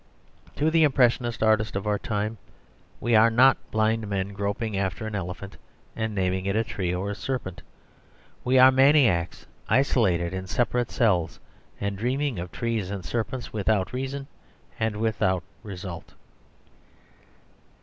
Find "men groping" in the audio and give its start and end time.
4.07-4.75